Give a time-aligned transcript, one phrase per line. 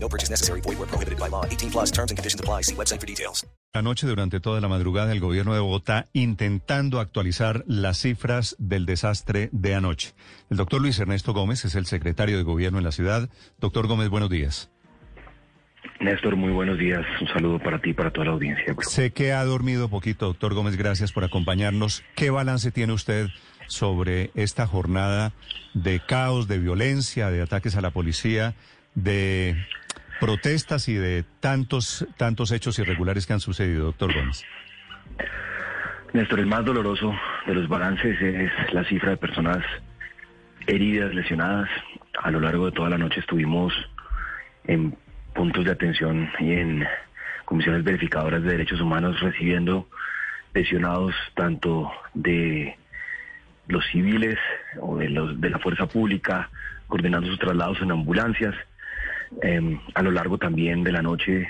[0.00, 0.60] No purchase necessary.
[0.62, 1.44] Void where prohibited by law.
[1.44, 2.62] 18 plus terms and conditions apply.
[2.62, 3.46] See website for details.
[3.74, 9.50] Anoche, durante toda la madrugada, el gobierno de Bogotá intentando actualizar las cifras del desastre
[9.52, 10.14] de anoche.
[10.50, 13.28] El doctor Luis Ernesto Gómez es el secretario de gobierno en la ciudad.
[13.58, 14.70] Doctor Gómez, buenos días.
[16.00, 17.04] Néstor, muy buenos días.
[17.20, 18.74] Un saludo para ti y para toda la audiencia.
[18.80, 20.76] Sé que ha dormido poquito, doctor Gómez.
[20.76, 22.04] Gracias por acompañarnos.
[22.14, 23.28] ¿Qué balance tiene usted
[23.66, 25.32] sobre esta jornada
[25.74, 28.54] de caos, de violencia, de ataques a la policía,
[28.94, 29.56] de
[30.20, 34.44] protestas y de tantos, tantos hechos irregulares que han sucedido, doctor Gómez?
[36.12, 37.14] Néstor, el más doloroso
[37.46, 39.64] de los balances es la cifra de personas
[40.66, 41.68] heridas, lesionadas.
[42.22, 43.72] A lo largo de toda la noche estuvimos
[44.64, 44.96] en
[45.34, 46.86] puntos de atención y en
[47.44, 49.88] comisiones verificadoras de derechos humanos recibiendo
[50.54, 52.76] lesionados tanto de
[53.68, 54.38] los civiles
[54.80, 56.50] o de, los, de la fuerza pública,
[56.86, 58.54] coordinando sus traslados en ambulancias.
[59.42, 61.48] Eh, a lo largo también de la noche,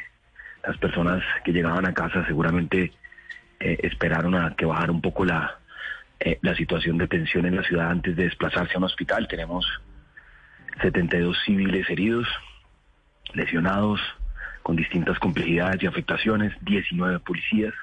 [0.67, 2.93] las personas que llegaban a casa seguramente
[3.61, 5.59] eh, esperaron a que bajara un poco la,
[6.21, 9.29] eh, la situación de tensión en la ciudad antes de desplazarse a un hospital.
[9.29, 9.67] Tenemos
[10.83, 12.27] 72 civiles heridos,
[13.35, 14.01] lesionados
[14.63, 17.75] con distintas complejidades y afectaciones, 19 policías,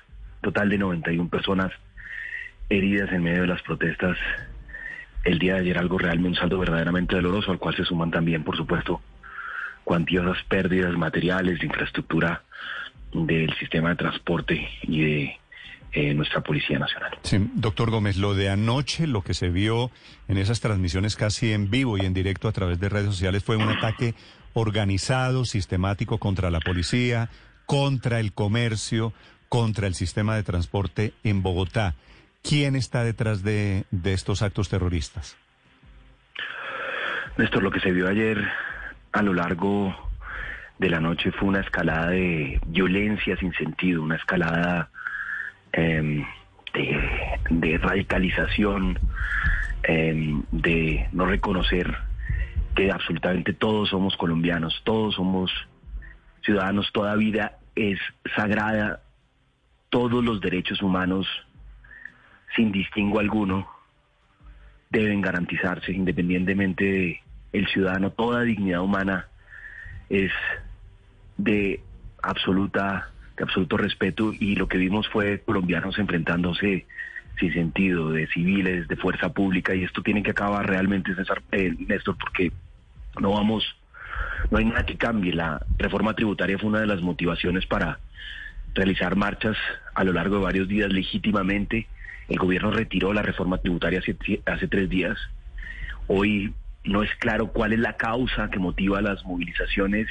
[0.42, 1.72] total de 91 personas
[2.70, 4.18] heridas en medio de las protestas
[5.23, 8.44] el día de ayer, algo realmente, un saldo verdaderamente doloroso, al cual se suman también,
[8.44, 9.02] por supuesto,
[9.86, 12.44] cuantiosas pérdidas materiales de infraestructura
[13.14, 15.39] del sistema de transporte y de
[15.94, 17.17] eh, nuestra Policía Nacional.
[17.22, 19.92] Sí, doctor Gómez, lo de anoche, lo que se vio
[20.27, 23.55] en esas transmisiones casi en vivo y en directo a través de redes sociales fue
[23.55, 24.14] un ataque
[24.54, 27.30] organizado, sistemático contra la policía,
[27.65, 29.14] contra el comercio,
[29.48, 31.95] contra el sistema de transporte en Bogotá.
[32.43, 35.37] ¿Quién está detrás de, de estos actos terroristas?
[37.37, 38.45] Néstor, lo que se vio ayer
[39.15, 39.95] a lo largo
[40.77, 44.89] de la noche fue una escalada de violencia sin sentido, una escalada
[45.71, 46.26] eh,
[46.73, 48.99] de, de, radicalización,
[49.83, 51.95] eh, de no reconocer
[52.75, 55.49] que absolutamente todos somos colombianos, todos somos
[56.43, 57.99] ciudadanos, toda vida es
[58.36, 59.02] sagrada,
[59.89, 61.25] todos los derechos humanos,
[62.54, 63.65] sin distingo alguno,
[64.89, 67.24] deben garantizarse independientemente de
[67.58, 69.27] el ciudadano, toda dignidad humana
[70.10, 70.32] es
[71.38, 71.82] de
[72.21, 76.86] absoluta, de absoluto respeto y lo que vimos fue colombianos enfrentándose
[77.39, 81.76] sin sentido, de civiles, de fuerza pública y esto tiene que acabar realmente, César, eh,
[81.88, 82.52] Néstor, porque
[83.20, 83.64] no vamos,
[84.52, 85.33] no hay nada que cambie.
[85.33, 87.99] La reforma tributaria fue una de las motivaciones para
[88.73, 89.58] realizar marchas
[89.93, 91.87] a lo largo de varios días legítimamente.
[92.30, 95.17] El gobierno retiró la reforma tributaria hace, hace tres días.
[96.08, 96.54] Hoy
[96.86, 100.08] no es claro cuál es la causa que motiva las movilizaciones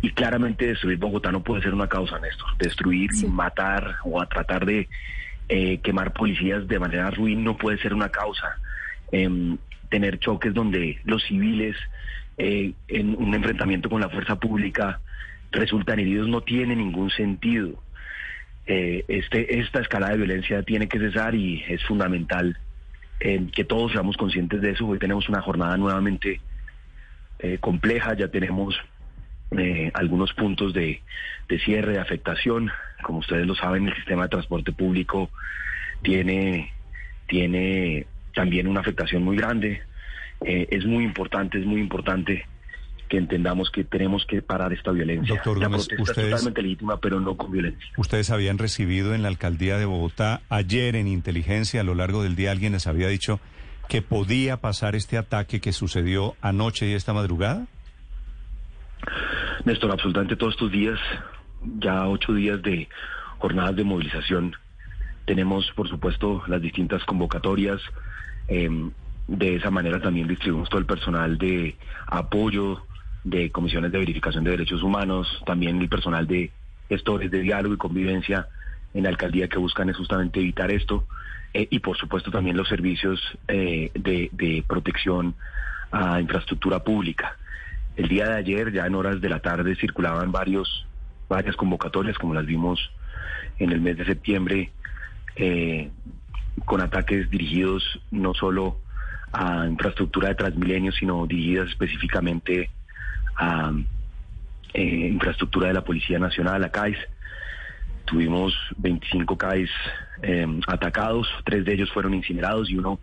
[0.00, 2.56] y claramente destruir Bogotá no puede ser una causa, Néstor.
[2.58, 3.26] Destruir, sí.
[3.26, 4.88] matar o a tratar de
[5.48, 8.58] eh, quemar policías de manera ruin no puede ser una causa.
[9.12, 9.56] Eh,
[9.88, 11.76] tener choques donde los civiles
[12.36, 15.00] eh, en un enfrentamiento con la fuerza pública
[15.52, 17.80] resultan heridos no tiene ningún sentido.
[18.66, 22.58] Eh, este, esta escala de violencia tiene que cesar y es fundamental
[23.24, 24.86] eh, que todos seamos conscientes de eso.
[24.86, 26.42] Hoy tenemos una jornada nuevamente
[27.38, 28.78] eh, compleja, ya tenemos
[29.56, 31.00] eh, algunos puntos de,
[31.48, 32.70] de, cierre, de afectación.
[33.02, 35.30] Como ustedes lo saben, el sistema de transporte público
[36.02, 36.70] tiene,
[37.26, 39.80] tiene también una afectación muy grande.
[40.44, 42.46] Eh, es muy importante, es muy importante
[43.14, 45.36] que entendamos que tenemos que parar esta violencia.
[45.36, 47.88] Doctor la Gómez, protesta ustedes, es totalmente legítima, pero no con violencia.
[47.96, 52.34] Ustedes habían recibido en la alcaldía de Bogotá ayer en inteligencia a lo largo del
[52.34, 53.38] día alguien les había dicho
[53.88, 57.68] que podía pasar este ataque que sucedió anoche y esta madrugada.
[59.64, 60.98] Néstor, absolutamente todos estos días,
[61.78, 62.88] ya ocho días de
[63.38, 64.56] jornadas de movilización,
[65.24, 67.80] tenemos por supuesto las distintas convocatorias.
[68.48, 68.90] Eh,
[69.28, 71.76] de esa manera también distribuimos todo el personal de
[72.06, 72.82] apoyo,
[73.24, 76.50] de comisiones de verificación de derechos humanos, también el personal de
[76.88, 78.48] gestores de diálogo y convivencia
[78.92, 81.06] en la alcaldía que buscan es justamente evitar esto,
[81.54, 85.34] eh, y por supuesto también los servicios eh, de, protección
[85.90, 87.36] a infraestructura pública.
[87.96, 90.86] El día de ayer, ya en horas de la tarde, circulaban varios,
[91.28, 92.90] varias convocatorias, como las vimos
[93.58, 94.72] en el mes de septiembre
[95.36, 95.90] eh,
[96.64, 98.78] con ataques dirigidos no solo
[99.32, 102.70] a infraestructura de Transmilenio, sino dirigidas específicamente
[103.36, 103.72] a
[104.72, 106.96] eh, infraestructura de la Policía Nacional, la CAIS.
[108.04, 109.70] Tuvimos 25 CAIS
[110.22, 113.00] eh, atacados, tres de ellos fueron incinerados y uno,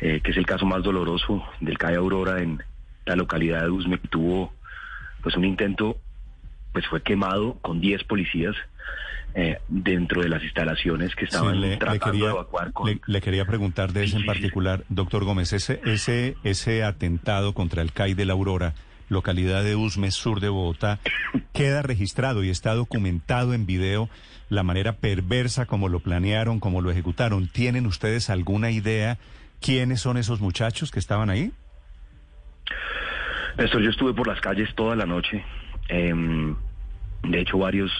[0.00, 2.60] eh, que es el caso más doloroso del CAI Aurora en
[3.06, 4.52] la localidad de Usme, tuvo
[5.22, 5.96] pues un intento,
[6.72, 8.56] pues fue quemado con 10 policías
[9.36, 12.88] eh, dentro de las instalaciones que estaban Sí, le, le tratando quería, de evacuar con...
[12.88, 17.80] le- le quería preguntar de ese en particular, doctor Gómez, ese, ese, ese atentado contra
[17.82, 18.74] el CAI de la Aurora,
[19.08, 20.98] localidad de Usme, sur de Bogotá,
[21.52, 24.08] queda registrado y está documentado en video
[24.48, 27.48] la manera perversa como lo planearon, como lo ejecutaron.
[27.48, 29.18] ¿Tienen ustedes alguna idea
[29.60, 31.52] quiénes son esos muchachos que estaban ahí?
[33.56, 35.44] Néstor, yo estuve por las calles toda la noche.
[35.88, 36.56] Em,
[37.22, 37.92] de hecho, varios,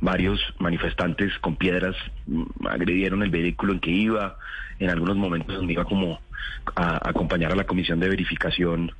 [0.00, 1.96] varios manifestantes con piedras
[2.26, 4.38] mm, agredieron el vehículo en que iba.
[4.78, 6.20] En algunos momentos donde iba como
[6.76, 8.92] a acompañar a la Comisión de Verificación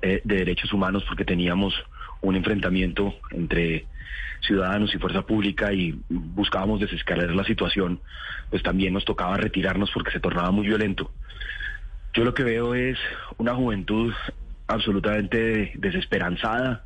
[0.00, 1.74] eh, de Derechos Humanos porque teníamos
[2.20, 3.86] un enfrentamiento entre
[4.46, 8.00] ciudadanos y fuerza pública y buscábamos desescalar la situación,
[8.50, 11.10] pues también nos tocaba retirarnos porque se tornaba muy violento.
[12.12, 12.98] Yo lo que veo es
[13.38, 14.12] una juventud
[14.66, 16.84] absolutamente desesperanzada,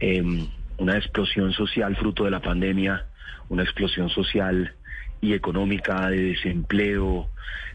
[0.00, 0.48] eh,
[0.78, 3.06] una explosión social fruto de la pandemia,
[3.48, 4.74] una explosión social
[5.20, 7.30] y económica de desempleo,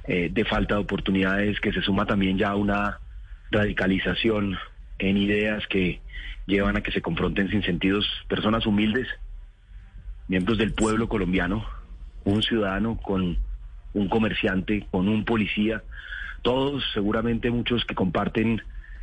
[0.08, 3.00] eh, de falta de oportunidades, que se suma también ya a una
[3.52, 4.58] radicalización
[5.00, 6.02] en ideas que
[6.46, 9.08] llevan a que se confronten sin sentidos personas humildes,
[10.28, 11.66] miembros del pueblo colombiano,
[12.24, 13.38] un ciudadano con
[13.94, 15.84] un comerciante, con un policía,
[16.42, 18.62] todos seguramente muchos que comparten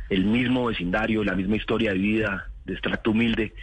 [0.09, 3.53] el mismo vecindario, la misma historia de vida, de extracto humilde,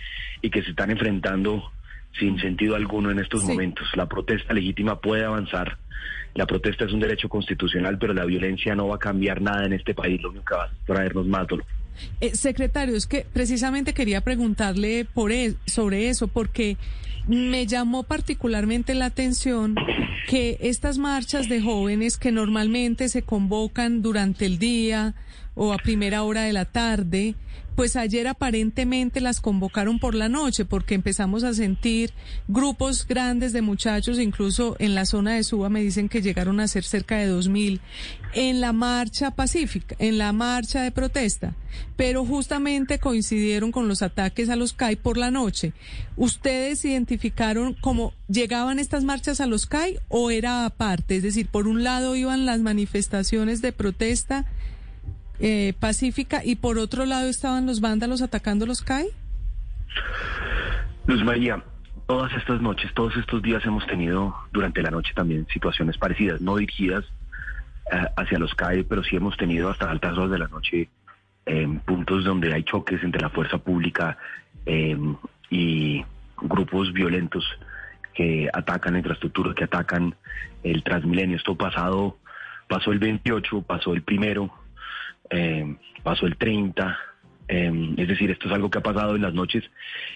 [0.43, 1.71] y que se están enfrentando
[2.19, 3.47] sin sentido alguno en estos Sí.
[3.47, 3.87] momentos.
[3.95, 5.79] La protesta legítima puede avanzar,
[6.35, 9.73] la protesta es un derecho constitucional, pero la violencia no va a cambiar nada en
[9.73, 11.67] este país, lo único que va a traernos más dolor.
[12.21, 16.77] Eh, secretario, es que precisamente quería preguntarle por e- sobre eso, porque
[17.29, 19.77] me llamó particularmente la atención
[20.29, 25.15] que estas marchas de jóvenes que normalmente se convocan durante el día
[25.55, 27.35] o a primera hora de la tarde,
[27.75, 32.13] pues ayer aparentemente las convocaron por la noche porque empezamos a sentir
[32.47, 36.69] grupos grandes de muchachos, incluso en la zona de Suba me dicen que llegaron a
[36.69, 37.81] ser cerca de 2.000
[38.35, 41.55] en la marcha pacífica, en la marcha de protesta,
[41.97, 45.73] pero justamente coincidieron con los ataques a los CAI por la noche.
[46.17, 51.17] ¿Ustedes identificaron cómo llegaban estas marchas a los CAI o era aparte?
[51.17, 54.47] Es decir, por un lado iban las manifestaciones de protesta
[55.41, 59.09] eh, pacífica y por otro lado estaban los vándalos atacando los CAI.
[61.07, 61.63] Luz María,
[62.07, 66.57] todas estas noches, todos estos días hemos tenido durante la noche también situaciones parecidas, no
[66.57, 67.05] dirigidas
[67.93, 70.89] eh, hacia los CAE, pero sí hemos tenido hasta altas horas de la noche
[71.47, 74.17] eh, puntos donde hay choques entre la fuerza pública
[74.65, 74.97] eh,
[75.51, 76.03] y
[76.41, 77.45] grupos violentos
[78.15, 80.15] que atacan la infraestructura, que atacan
[80.63, 81.37] el Transmilenio.
[81.37, 82.17] Esto pasado,
[82.69, 84.51] pasó el 28, pasó el primero,
[85.31, 86.99] eh, pasó el 30,
[87.49, 89.65] eh, es decir, esto es algo que ha pasado en las noches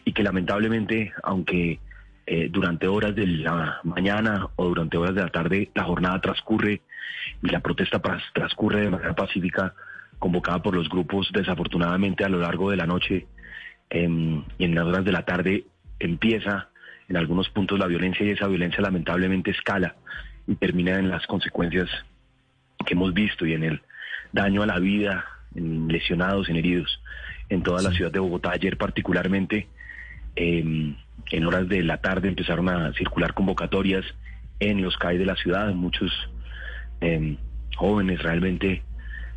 [0.05, 1.81] y que lamentablemente, aunque
[2.26, 6.82] eh, durante horas de la mañana o durante horas de la tarde la jornada transcurre
[7.43, 8.03] y la protesta
[8.34, 9.74] transcurre de manera pacífica,
[10.19, 13.27] convocada por los grupos, desafortunadamente a lo largo de la noche
[13.88, 15.65] em, y en las horas de la tarde
[15.98, 16.69] empieza
[17.08, 19.96] en algunos puntos la violencia y esa violencia lamentablemente escala
[20.46, 21.88] y termina en las consecuencias
[22.84, 23.81] que hemos visto y en el
[24.32, 27.01] daño a la vida, en lesionados, en heridos
[27.49, 28.51] en toda la ciudad de Bogotá.
[28.53, 29.69] Ayer particularmente,
[30.37, 30.94] eh,
[31.31, 34.05] en horas de la tarde empezaron a circular convocatorias
[34.61, 36.11] en los CAI de la ciudad, muchos
[37.01, 37.37] eh,
[37.77, 38.82] jóvenes realmente,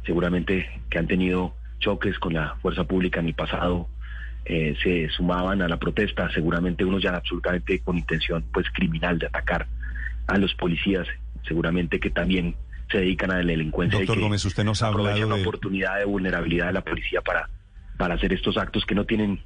[0.06, 3.88] seguramente que han tenido choques con la fuerza pública en el pasado,
[4.46, 9.28] eh, se sumaban a la protesta, seguramente unos ya absolutamente con intención pues criminal de
[9.28, 9.68] atacar
[10.28, 11.08] a los policías,
[11.48, 12.56] seguramente que también
[12.92, 13.98] se dedican a la delincuencia.
[13.98, 15.42] y Doctor que Gómez, usted nos ha hablado la de...
[15.42, 17.50] oportunidad de vulnerabilidad de la policía para,
[17.98, 19.42] para hacer estos actos que no tienen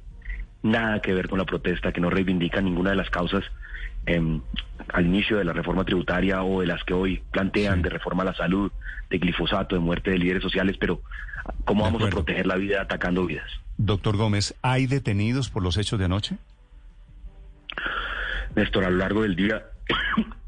[0.62, 3.44] nada que ver con la protesta, que no reivindican ninguna de las causas
[4.06, 4.40] em,
[4.92, 7.82] al inicio de la reforma tributaria o de las que hoy plantean Sí.
[7.82, 8.72] de reforma a la salud,
[9.10, 11.00] de glifosato, de muerte de líderes sociales, pero
[11.64, 13.48] ¿cómo De vamos a proteger la vida atacando vidas?
[13.78, 16.38] Doctor Gómez, ¿hay detenidos por los hechos de anoche?
[18.54, 19.64] Néstor, a lo largo del día,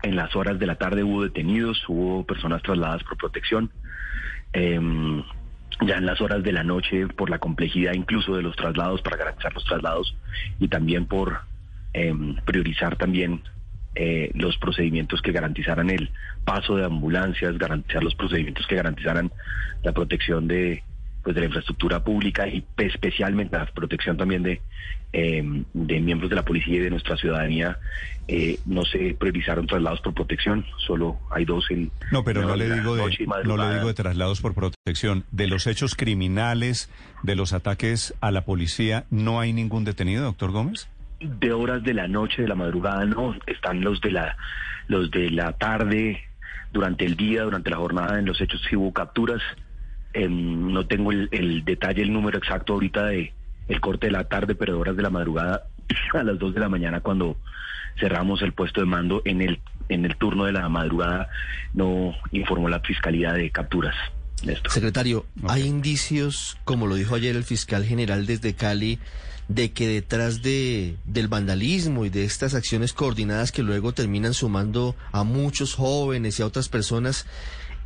[0.08, 3.70] en las horas de la tarde hubo detenidos, hubo personas trasladadas por protección.
[4.52, 5.22] Em,
[5.86, 9.16] ya en las horas de la noche, por la complejidad incluso de los traslados, para
[9.16, 10.16] garantizar los traslados
[10.58, 11.40] y también por
[11.92, 13.42] em, priorizar también
[13.94, 16.10] eh, los procedimientos que garantizaran el
[16.44, 19.30] paso de ambulancias, garantizar los procedimientos que garantizaran
[19.82, 20.82] la protección de,
[21.22, 24.60] pues, de la infraestructura pública y especialmente la protección también de,
[25.12, 27.78] eh, de miembros de la policía y de nuestra ciudadanía.
[28.26, 31.90] Eh, no se priorizaron traslados por protección, solo hay dos en...
[32.12, 35.24] No, pero no le, digo de, no le digo de traslados por protección.
[35.30, 36.90] De los hechos criminales,
[37.22, 40.88] de los ataques a la policía, ¿no hay ningún detenido, doctor Gómez?
[41.20, 44.36] de horas de la noche, de la madrugada, no, están los de la,
[44.86, 46.22] los de la tarde,
[46.72, 49.42] durante el día, durante la jornada, en los hechos sí hubo capturas.
[50.12, 53.32] Em, no tengo el, el detalle, el número exacto ahorita de
[53.68, 55.64] el corte de la tarde, pero de horas de la madrugada
[56.14, 57.36] a las 2 de la mañana cuando
[58.00, 61.28] cerramos el puesto de mando en el en el turno de la madrugada
[61.72, 63.94] no informó la fiscalía de capturas.
[64.44, 64.70] Néstor.
[64.70, 68.98] Secretario, ¿hay indicios, como lo dijo ayer el fiscal general desde Cali,
[69.48, 74.94] de que detrás de, del vandalismo y de estas acciones coordinadas que luego terminan sumando
[75.10, 77.26] a muchos jóvenes y a otras personas,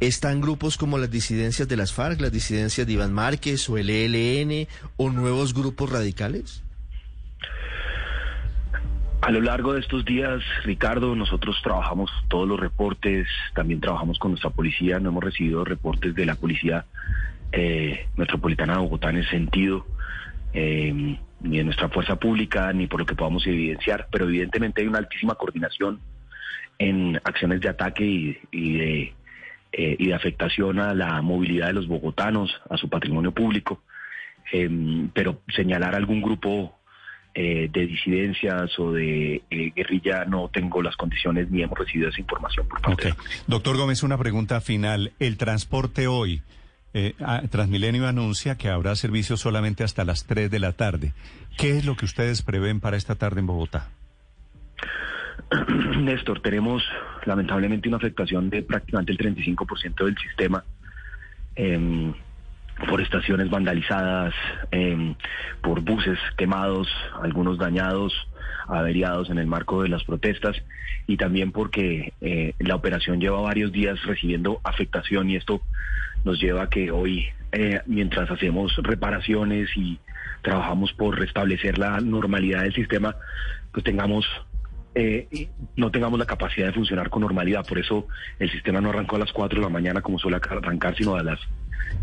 [0.06, 3.88] están grupos como las disidencias de las FARC, las disidencias de Iván Márquez o el
[3.88, 4.66] ELN
[4.96, 6.64] o nuevos grupos radicales?
[9.20, 14.32] A lo largo de estos días, Ricardo, nosotros trabajamos todos los reportes, también trabajamos con
[14.32, 16.84] nuestra policía, no hemos recibido reportes de la policía
[17.52, 19.86] eh, metropolitana de Bogotá en ese sentido,
[20.52, 24.88] eh, ni de nuestra fuerza pública, ni por lo que podamos evidenciar, pero evidentemente hay
[24.88, 26.00] una altísima coordinación
[26.80, 29.14] en acciones de ataque y, y de,
[29.72, 33.82] eh, y de afectación a la movilidad de los bogotanos, a su patrimonio público,
[34.52, 34.68] Eh,
[35.14, 36.74] pero señalar algún grupo
[37.34, 42.20] eh, de disidencias o de eh, guerrilla no tengo las condiciones ni hemos recibido esa
[42.20, 43.16] información por parte de la.
[43.46, 45.12] Doctor Gómez, una pregunta final.
[45.18, 46.42] El transporte hoy,
[46.92, 51.14] eh, ah, Transmilenio anuncia que habrá servicio solamente hasta las 3 de la tarde.
[51.56, 53.88] ¿Qué es lo que ustedes prevén para esta tarde en Bogotá?
[55.98, 56.82] Néstor, tenemos
[57.24, 60.64] lamentablemente una afectación de prácticamente el 35% del sistema
[61.56, 62.12] em,
[62.88, 64.34] por estaciones vandalizadas,
[64.70, 65.14] em,
[65.62, 66.88] por buses quemados,
[67.22, 68.12] algunos dañados,
[68.68, 70.56] averiados en el marco de las protestas
[71.06, 75.60] y también porque eh, la operación lleva varios días recibiendo afectación y esto
[76.24, 79.98] nos lleva a que hoy, eh, mientras hacemos reparaciones y
[80.42, 83.16] trabajamos por restablecer la normalidad del sistema,
[83.72, 84.26] pues tengamos
[84.94, 87.66] eh, no tengamos la capacidad de funcionar con normalidad.
[87.66, 88.06] Por eso
[88.38, 91.22] el sistema no arrancó a las 4 de la mañana como suele arrancar, sino a
[91.22, 91.40] las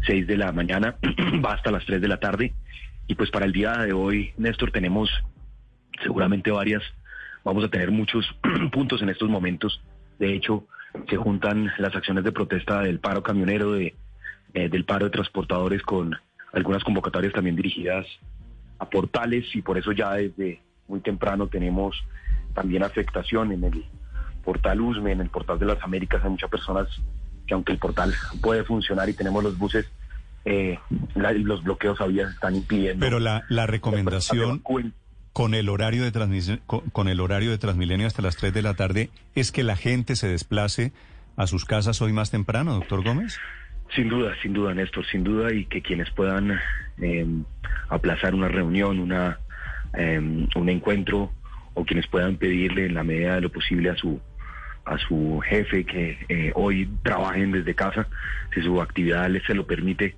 [0.06, 0.96] 6 de la mañana,
[1.46, 2.54] va hasta las 3 de la tarde.
[3.08, 5.10] Y pues para el día de hoy, Néstor, tenemos
[6.02, 6.84] seguramente varias,
[7.44, 8.26] vamos a tener muchos
[8.72, 9.82] puntos en estos momentos.
[10.18, 10.66] De hecho,
[11.10, 13.96] se juntan las acciones de protesta del paro camionero, de,
[14.54, 16.16] eh, del paro de transportadores con
[16.54, 18.08] algunas convocatorias también dirigidas
[18.80, 21.96] a portales y por eso ya desde muy temprano tenemos
[22.54, 23.86] también afectación en el
[24.44, 26.22] portal USME, en el portal de las Américas.
[26.24, 26.88] Hay muchas personas
[27.48, 29.86] que aunque el portal puede funcionar y tenemos los buses,
[30.46, 30.78] eh,
[31.16, 33.06] la- los bloqueos a vías están impidiendo.
[33.06, 34.62] Pero la, la que recomendación
[35.34, 38.62] con el horario de transmisión, con, con el horario de Transmilenio hasta las 3 de
[38.62, 40.92] la tarde es que la gente se desplace
[41.38, 43.38] a sus casas hoy más temprano, doctor Gómez.
[43.96, 46.60] Sin duda, sin duda, Néstor, sin duda, y que quienes puedan
[47.02, 47.26] eh,
[47.90, 49.40] aplazar una reunión, una
[49.98, 51.32] eh, un encuentro,
[51.80, 54.20] o quienes puedan pedirle en la medida de lo posible a su
[54.86, 58.08] a su jefe que eh, hoy trabajen desde casa,
[58.54, 60.16] si su actividad les se lo permite,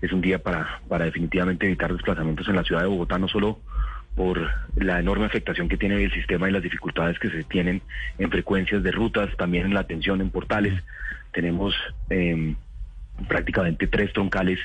[0.00, 3.60] es un día para, para definitivamente evitar desplazamientos en la ciudad de Bogotá, no solo
[4.16, 7.82] por la enorme afectación que tiene el sistema y las dificultades que se tienen
[8.18, 10.72] en frecuencias de rutas, también en la atención en portales.
[11.32, 11.74] Tenemos
[12.08, 12.54] eh,
[13.28, 14.58] prácticamente tres troncales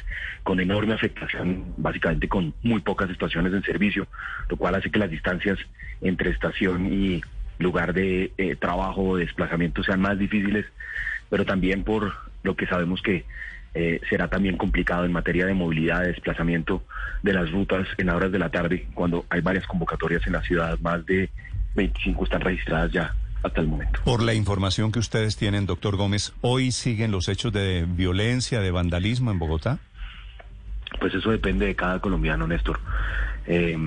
[0.43, 4.07] con enorme afectación, básicamente con muy pocas estaciones en servicio,
[4.49, 5.59] lo cual hace que las distancias
[6.01, 7.21] entre estación y
[7.59, 10.65] lugar de eh, trabajo o desplazamiento sean más difíciles,
[11.29, 12.13] pero también por
[12.43, 13.25] lo que sabemos que
[13.75, 16.83] eh, será también complicado en materia de movilidad, de desplazamiento
[17.21, 20.79] de las rutas en horas de la tarde, cuando hay varias convocatorias en la ciudad,
[20.79, 21.29] más de
[21.75, 23.13] 25 están registradas ya
[23.43, 23.99] hasta el momento.
[24.03, 28.71] Por la información que ustedes tienen, doctor Gómez, ¿hoy siguen los hechos de violencia, de
[28.71, 29.79] vandalismo en Bogotá?
[30.99, 32.79] Pues eso depende de cada colombiano, Néstor.
[33.45, 33.77] Eh,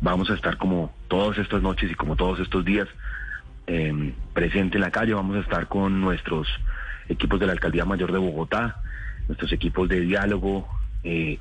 [0.00, 2.88] vamos a estar como todas estas noches y como todos estos días
[3.66, 5.14] eh, presente en la calle.
[5.14, 6.46] Vamos a estar con nuestros
[7.08, 8.82] equipos de la Alcaldía Mayor de Bogotá,
[9.26, 10.68] nuestros equipos de diálogo,
[11.02, 11.38] eh,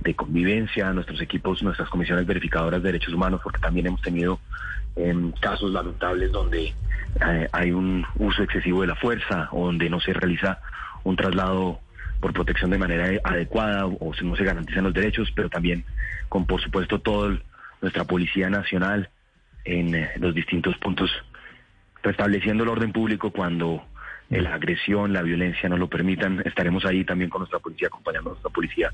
[0.00, 4.40] de convivencia, nuestros equipos, nuestras comisiones verificadoras de derechos humanos, porque también hemos tenido
[4.96, 6.74] em, casos lamentables donde
[7.20, 10.60] eh, hay un uso excesivo de la fuerza o donde no se realiza
[11.04, 11.80] un traslado
[12.20, 15.84] por protección de manera adecuada o no se garantizan los derechos, pero también
[16.28, 17.36] con, por supuesto, toda
[17.80, 19.10] nuestra Policía Nacional
[19.64, 21.10] en eh, los distintos puntos
[22.02, 23.84] restableciendo el orden público cuando
[24.40, 26.42] la agresión, la violencia no lo permitan.
[26.44, 28.90] Estaremos ahí también con nuestra policía, acompañando a nuestra policía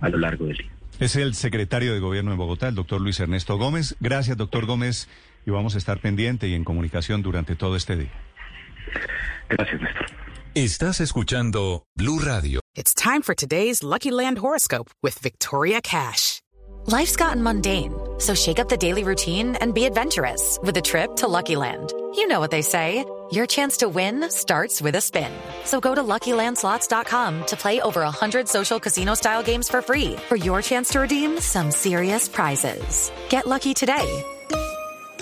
[0.00, 0.70] a lo largo del día.
[0.98, 3.96] Es el secretario de Gobierno de Bogotá, el doctor Luis Ernesto Gómez.
[4.00, 5.08] Gracias, doctor Gómez,
[5.48, 8.12] y vamos a estar pendiente y en comunicación durante todo este día.
[9.48, 10.06] Gracias, Néstor.
[10.54, 12.60] Estás escuchando Blue Radio.
[12.76, 16.42] It's time for today's Lucky Land horoscope with Victoria Cash.
[16.86, 21.16] Life's gotten mundane, so shake up the daily routine and be adventurous with a trip
[21.16, 21.92] to Lucky Land.
[22.14, 23.04] You know what they say.
[23.30, 25.30] Your chance to win starts with a spin.
[25.64, 30.62] So go to LuckyLandSlots.com to play over 100 social casino-style games for free for your
[30.62, 33.12] chance to redeem some serious prizes.
[33.28, 34.24] Get lucky today